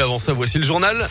[0.00, 0.32] avant ça.
[0.32, 1.08] Voici le journal.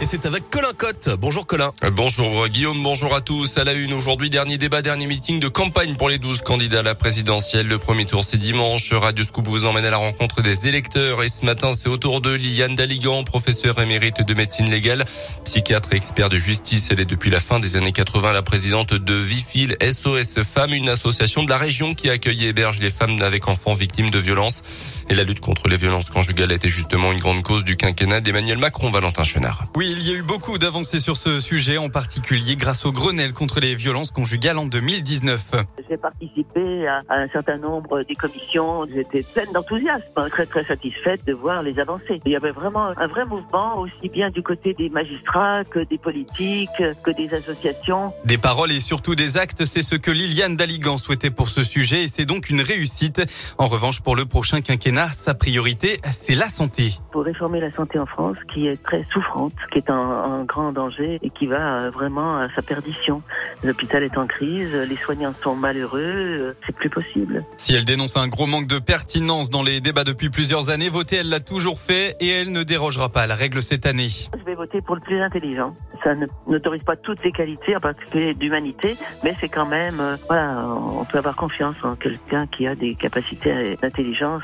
[0.00, 1.08] Et c'est avec Colin Cotte.
[1.18, 1.72] Bonjour Colin.
[1.90, 3.58] Bonjour Guillaume, bonjour à tous.
[3.58, 6.82] À la une aujourd'hui, dernier débat, dernier meeting de campagne pour les 12 candidats à
[6.84, 7.66] la présidentielle.
[7.66, 8.92] Le premier tour c'est dimanche.
[8.92, 11.24] Radio Scoop vous emmène à la rencontre des électeurs.
[11.24, 15.04] Et ce matin, c'est au tour de Liliane Daligan, professeure émérite de médecine légale,
[15.42, 16.90] psychiatre et expert de justice.
[16.92, 20.90] Elle est depuis la fin des années 80 la présidente de Vifil SOS Femmes, une
[20.90, 24.62] association de la région qui accueille et héberge les femmes avec enfants victimes de violences.
[25.10, 28.58] Et la lutte contre les violences conjugales était justement une grande cause du quinquennat d'Emmanuel
[28.58, 29.64] Macron, Valentin Chenard.
[29.74, 33.32] Oui, il y a eu beaucoup d'avancées sur ce sujet, en particulier grâce au Grenelle
[33.32, 35.52] contre les violences conjugales en 2019.
[35.88, 38.86] J'ai participé à, un certain nombre des commissions.
[38.92, 42.20] J'étais pleine d'enthousiasme, très très satisfaite de voir les avancées.
[42.26, 45.98] Il y avait vraiment un vrai mouvement, aussi bien du côté des magistrats que des
[45.98, 48.12] politiques, que des associations.
[48.24, 52.04] Des paroles et surtout des actes, c'est ce que Liliane Daligan souhaitait pour ce sujet
[52.04, 53.22] et c'est donc une réussite.
[53.56, 56.92] En revanche, pour le prochain quinquennat, sa priorité, c'est la santé.
[57.10, 61.18] Pour réformer la santé en France, qui est très souffrante, qui est en, grand danger
[61.22, 63.22] et qui va euh, vraiment à sa perdition.
[63.64, 67.40] L'hôpital est en crise, les soignants sont malheureux, euh, c'est plus possible.
[67.56, 71.16] Si elle dénonce un gros manque de pertinence dans les débats depuis plusieurs années, voter,
[71.16, 74.10] elle l'a toujours fait et elle ne dérogera pas à la règle cette année.
[74.58, 75.72] Voter pour le plus intelligent.
[76.02, 76.14] Ça
[76.46, 81.04] n'autorise pas toutes ses qualités, en particulier d'humanité, mais c'est quand même, euh, voilà, on
[81.04, 84.42] peut avoir confiance en quelqu'un qui a des capacités d'intelligence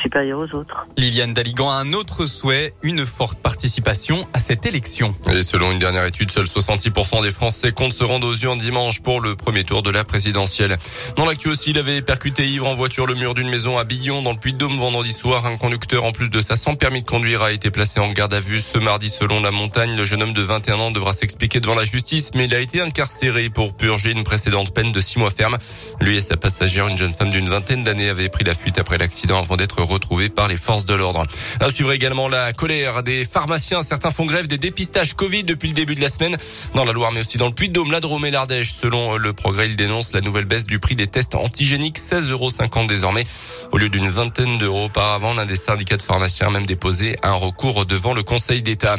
[0.00, 0.86] supérieur aux autres.
[0.96, 5.14] Liliane Daligan a un autre souhait, une forte participation à cette élection.
[5.32, 9.00] Et selon une dernière étude, seuls 66% des Français comptent se rendre aux urnes dimanche
[9.02, 10.76] pour le premier tour de la présidentielle.
[11.16, 14.22] Dans l'actu aussi, il avait percuté ivre en voiture le mur d'une maison à Billon
[14.22, 15.44] dans le Puy-de-Dôme vendredi soir.
[15.46, 18.34] Un conducteur en plus de sa sans permis de conduire a été placé en garde
[18.34, 19.96] à vue ce mardi selon la montagne.
[19.96, 22.80] Le jeune homme de 21 ans devra s'expliquer devant la justice, mais il a été
[22.80, 25.58] incarcéré pour purger une précédente peine de 6 mois ferme.
[26.00, 28.98] Lui et sa passagère, une jeune femme d'une vingtaine d'années, avaient pris la fuite après
[28.98, 31.26] l'accident avant d'être retrouvés par les forces de l'ordre.
[31.60, 33.82] À suivre également la colère des pharmaciens.
[33.82, 36.36] Certains font grève des dépistages Covid depuis le début de la semaine
[36.74, 38.72] dans la Loire, mais aussi dans le Puy-de-Dôme, la Drôme et l'Ardèche.
[38.72, 42.50] Selon le progrès, ils dénoncent la nouvelle baisse du prix des tests antigéniques, 16,50 euros
[42.86, 43.24] désormais,
[43.72, 45.34] au lieu d'une vingtaine d'euros auparavant.
[45.34, 48.96] L'un des syndicats de pharmaciens a même déposé un recours devant le Conseil d'État.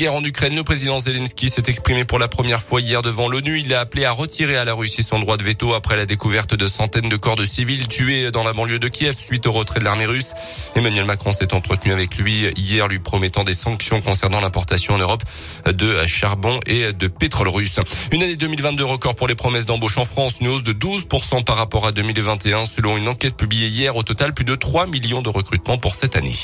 [0.00, 3.60] Guerre en Ukraine, le président Zelensky s'est exprimé pour la première fois hier devant l'ONU.
[3.60, 6.54] Il a appelé à retirer à la Russie son droit de veto après la découverte
[6.54, 9.78] de centaines de corps de civils tués dans la banlieue de Kiev suite au retrait
[9.78, 10.32] de l'armée russe.
[10.74, 15.22] Emmanuel Macron s'est entretenu avec lui hier, lui promettant des sanctions concernant l'importation en Europe
[15.66, 17.78] de charbon et de pétrole russe.
[18.10, 21.58] Une année 2022 record pour les promesses d'embauche en France, une hausse de 12% par
[21.58, 23.96] rapport à 2021 selon une enquête publiée hier.
[23.96, 26.38] Au total, plus de 3 millions de recrutements pour cette année.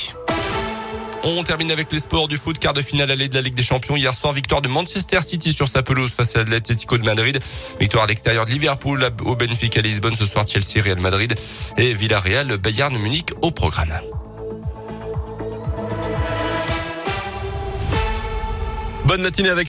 [1.29, 3.61] On termine avec les sports du foot, quart de finale allée de la Ligue des
[3.61, 3.97] Champions.
[3.97, 7.37] Hier soir, victoire de Manchester City sur sa pelouse face à l'Atlético de Madrid.
[7.81, 11.35] Victoire à l'extérieur de Liverpool, au Benfica Lisbonne ce soir, Chelsea, Real Madrid
[11.77, 13.91] et Villarreal, Bayern Munich au programme.
[19.07, 19.65] Bonne matinée avec